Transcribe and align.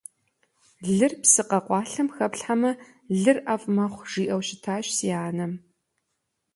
Лыр 0.95 1.13
псы 1.21 1.41
къэкъуалъэм 1.49 2.07
хэплъхьэмэ– 2.15 2.71
лыр 3.21 3.37
ӀэфӀ 3.45 3.67
мэхъу, 3.75 4.07
жиӀэу 4.11 4.41
щытащ 4.47 4.85
си 4.97 5.07
анэм. 5.27 5.53